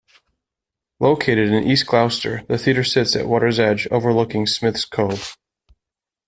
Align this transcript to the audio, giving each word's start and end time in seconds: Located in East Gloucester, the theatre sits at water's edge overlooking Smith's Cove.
Located 0.99 1.49
in 1.51 1.63
East 1.63 1.85
Gloucester, 1.85 2.41
the 2.47 2.57
theatre 2.57 2.83
sits 2.83 3.15
at 3.15 3.27
water's 3.27 3.59
edge 3.59 3.87
overlooking 3.91 4.47
Smith's 4.47 4.83
Cove. 4.83 5.37